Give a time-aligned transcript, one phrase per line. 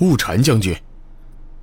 [0.00, 0.76] 雾禅将军，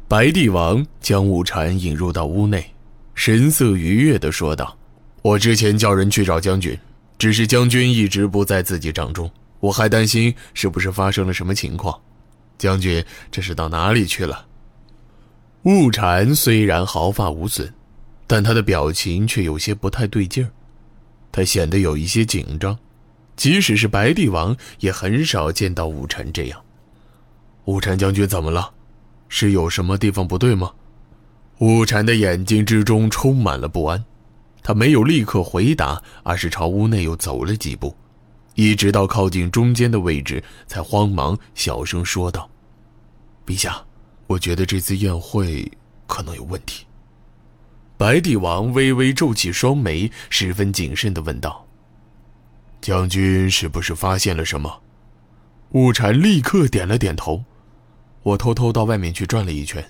[0.10, 2.70] 白帝王将雾禅引入到屋内，
[3.14, 4.78] 神色愉悦地说道
[5.24, 6.78] ：“我之前叫人去找将军，
[7.18, 11.98] 只是将军一直不在自己帐中，我还担心是不是发生了什么情况。
[12.58, 13.02] 将军
[13.32, 14.46] 这是到哪里去了？”
[15.64, 17.74] 雾禅虽然毫发无损，
[18.28, 20.52] 但他的表情却有些不太对劲儿，
[21.32, 22.78] 他显得有一些紧张，
[23.38, 26.62] 即使是白帝王也很少见到雾禅这样。
[27.66, 28.72] 雾禅将军怎么了？
[29.28, 30.72] 是有什么地方不对吗？
[31.60, 34.04] 雾禅的眼睛之中充满了不安，
[34.62, 37.96] 他没有立刻回答，而是朝屋内又走了几步，
[38.54, 42.48] 一直到靠近中间的位置，才慌忙小声说道
[43.48, 43.84] ：“陛下，
[44.28, 45.72] 我觉得这次宴会
[46.06, 46.86] 可能有问题。”
[47.98, 51.66] 白帝王微微皱起双眉，十分谨慎地问道
[52.80, 54.82] ：“将军是不是发现了什么？”
[55.72, 57.44] 雾禅立刻点了点头。
[58.26, 59.88] 我偷偷到外面去转了一圈，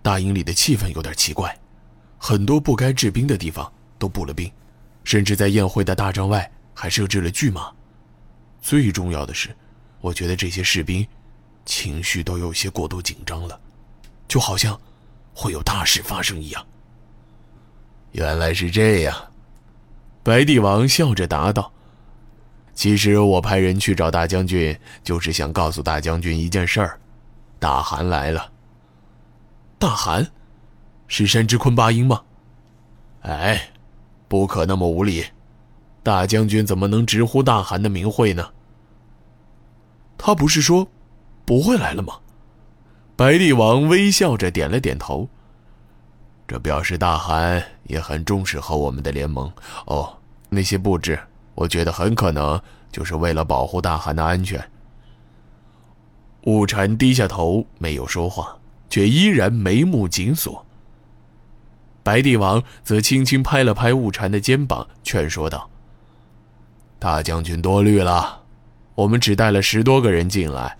[0.00, 1.54] 大营里的气氛有点奇怪，
[2.16, 4.50] 很多不该治兵的地方都布了兵，
[5.04, 7.70] 甚至在宴会的大帐外还设置了巨马。
[8.58, 9.54] 最重要的是，
[10.00, 11.06] 我觉得这些士兵
[11.66, 13.60] 情绪都有些过度紧张了，
[14.26, 14.80] 就好像
[15.34, 16.66] 会有大事发生一样。
[18.12, 19.14] 原来是这样，
[20.22, 21.70] 白帝王笑着答道
[22.74, 26.98] ：“其实我派人去找大将军，就是想告诉大将军一件事儿。”
[27.64, 28.52] 大汗来了。
[29.78, 30.30] 大汗，
[31.06, 32.20] 是山之坤八英吗？
[33.22, 33.70] 哎，
[34.28, 35.24] 不可那么无礼！
[36.02, 38.50] 大将军怎么能直呼大汗的名讳呢？
[40.18, 40.86] 他不是说
[41.46, 42.18] 不会来了吗？
[43.16, 45.26] 白帝王微笑着点了点头。
[46.46, 49.50] 这表示大汗也很重视和我们的联盟。
[49.86, 50.14] 哦，
[50.50, 51.18] 那些布置，
[51.54, 52.60] 我觉得很可能
[52.92, 54.62] 就是为了保护大汗的安全。
[56.44, 58.56] 雾禅低下头，没有说话，
[58.90, 60.64] 却依然眉目紧锁。
[62.02, 65.70] 白帝王则轻轻拍了拍雾禅的肩膀，劝说道
[67.00, 68.42] ：“大将军多虑了，
[68.94, 70.76] 我们只带了十多个人进来，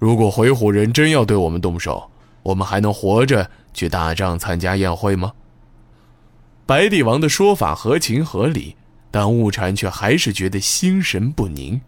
[0.00, 2.10] 如果回鹘人真要对我们动手，
[2.42, 5.32] 我们还能活着去大帐参加宴会吗？”
[6.66, 8.74] 白帝王的说法合情合理，
[9.12, 11.80] 但雾禅却还是觉得心神不宁。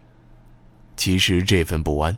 [0.95, 2.17] 其实这份不安。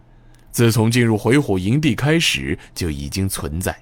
[0.52, 3.76] 自从进入回虎营地开始就已经存在，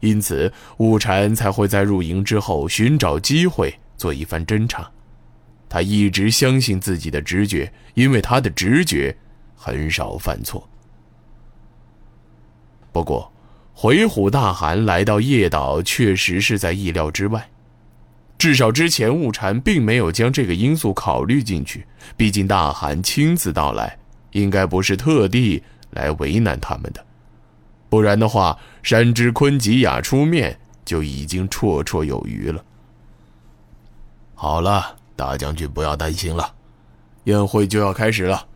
[0.00, 4.90] 因此雾禅才会在入营之后寻找机会做一番侦查。
[5.68, 9.14] 他一直相信自己的直觉，因为他的直觉
[9.54, 10.66] 很少犯错。
[12.92, 13.30] 不过，
[13.74, 17.50] 回虎大汗来到叶岛确实是在意料之外，
[18.38, 21.84] 至少之前雾禅并没有将这个因素考虑进去。
[22.16, 23.98] 毕竟大汗亲自到来。
[24.36, 27.02] 应该不是特地来为难他们的，
[27.88, 32.62] 不然的话，山之昆吉雅出面就已经绰绰有余了。
[34.34, 36.52] 好了，大将军不要担心了，
[37.24, 38.46] 宴会就要开始了，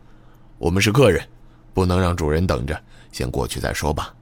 [0.59, 1.27] 我们是客人，
[1.73, 2.79] 不能让主人等着，
[3.11, 4.15] 先过去再说吧。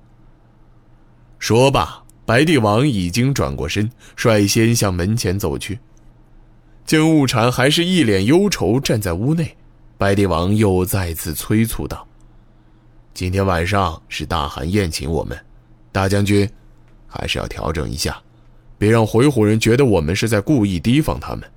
[1.40, 5.80] 说罢，白帝王已经转过身，率先向门前走去。
[6.86, 9.56] 见雾禅还是一脸忧愁站在屋内。
[9.98, 12.06] 白帝王又再次催促道
[13.12, 15.36] ：“今天晚上是大汗宴请我们，
[15.90, 16.48] 大将军
[17.08, 18.16] 还是要调整一下，
[18.78, 21.50] 别让回鹘人觉得我们是在故意提防他们。”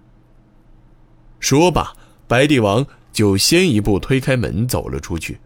[1.39, 1.93] 说罢，
[2.27, 5.39] 白帝王就先一步推开门走了出去。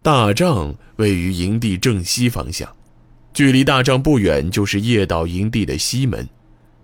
[0.00, 2.72] 大帐位于营地正西方向，
[3.32, 6.28] 距离大帐不远就是夜岛营地的西门，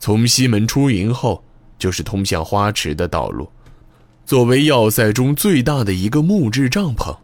[0.01, 1.45] 从西门出营后
[1.79, 3.49] 就是通向花池的道路。
[4.31, 7.19] 作为要塞中最大的一个木质帐篷，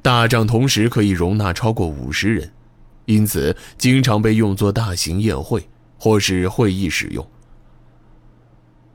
[0.00, 2.52] 大帐同时可以容纳超过五十人，
[3.06, 5.68] 因此经常被用作大型宴会
[5.98, 7.28] 或是会议使用。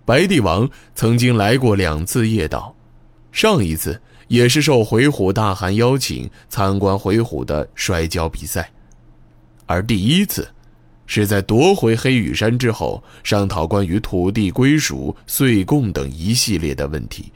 [0.05, 2.73] 白帝王曾经来过两次夜岛，
[3.33, 8.71] 上一次也是受回虎大汗邀请参观回虎的摔跤比赛，
[9.65, 10.47] 而第一次，
[11.05, 17.29] 是在夺回黑羽山之后商讨关于土地归属、岁贡等一系列的问题。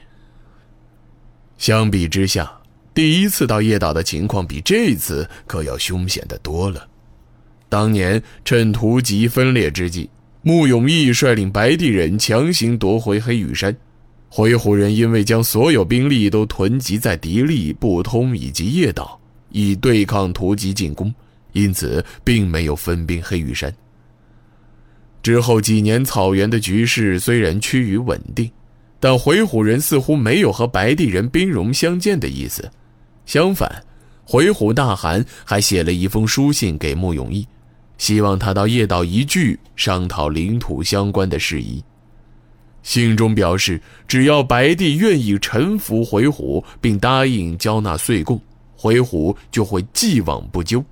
[1.62, 2.52] 相比之下，
[2.92, 6.88] 第一次到叶岛的情况比这次可要凶险的多了。
[7.68, 10.10] 当年趁图籍分裂之际，
[10.42, 13.72] 穆永义率领白帝人强行夺回黑羽山，
[14.28, 19.20] 回鹘人因为将所有兵力都囤积在迪利、不通以及叶岛，
[19.50, 21.14] 以对抗图籍进攻，
[21.52, 23.72] 因此并没有分兵黑羽山。
[25.22, 28.50] 之后几年，草原的局势虽然趋于稳定。
[29.02, 32.70] 但回鹘人似乎没有和白帝人兵戎相见的意思，
[33.26, 33.82] 相反，
[34.22, 37.44] 回鹘大汗还写了一封书信给穆永义，
[37.98, 41.82] 希望他到叶岛一聚商讨领土相关的事宜。
[42.84, 48.40] 信中表示，只要白帝愿意臣服回鹘，并答应交纳岁贡，
[48.76, 50.84] 回鹘就会既往不咎，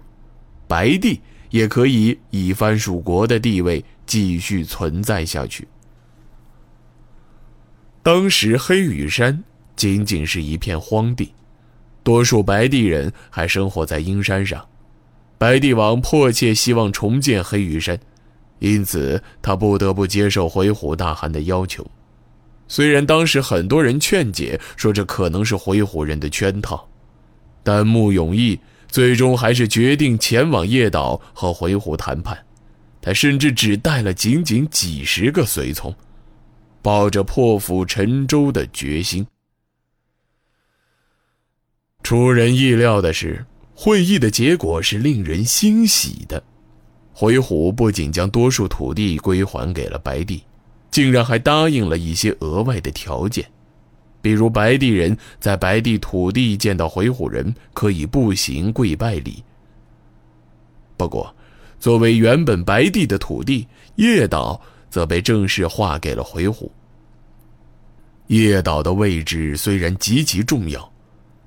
[0.67, 1.21] 白帝
[1.51, 5.69] 也可以以藩属国的地位继续存在下去。
[8.03, 9.45] 当时黑羽山
[9.77, 11.35] 仅仅是一片荒地，
[12.03, 14.67] 多数白帝人还生活在阴山上，
[15.37, 17.99] 白帝王迫切希望重建黑羽山。
[18.59, 21.87] 因此，他不得不接受回鹘大汗的要求。
[22.69, 26.89] 虽然当时很多人劝解说这可能是回鹘人的圈套，
[27.63, 28.59] 但穆永义
[28.89, 32.39] 最终还是决定前往叶岛和回鹘谈判。
[33.03, 35.95] 他甚至只带了仅仅几十个随从，
[36.83, 39.27] 抱着破釜沉舟的决心。
[42.03, 43.45] 出人意料的是，
[43.75, 46.43] 会议的结果是令人欣喜的。
[47.13, 50.43] 回鹘不仅将多数土地归还给了白帝，
[50.91, 53.47] 竟然还答应了一些额外的条件，
[54.23, 59.45] 比如白帝人在白帝土地见到回鹘人可以步行跪拜礼。
[60.97, 61.35] 不过，
[61.79, 63.67] 作为原本白帝的土地，
[63.97, 66.69] 叶岛则被正式划给了回鹘。
[68.27, 70.93] 叶岛的位置虽然极其重要，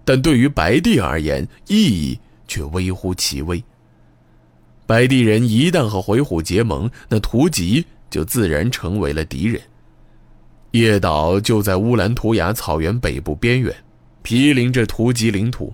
[0.03, 3.63] 但对于白帝而言，意义却微乎其微。
[4.85, 9.61] 白帝人一旦和回鹘结盟，那图吉就自然成为了敌人。
[10.71, 13.73] 叶岛就在乌兰图雅草原北部边缘，
[14.23, 15.73] 毗邻着图吉领土。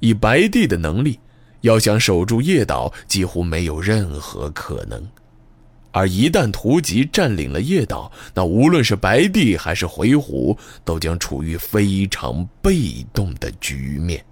[0.00, 1.18] 以白帝的能力，
[1.62, 5.02] 要想守住叶岛，几乎没有任何可能。
[5.96, 10.54] 而一旦图吉占领了叶岛，那无论是白帝还是回鹘，
[10.84, 14.22] 都将处于非常被动的局面。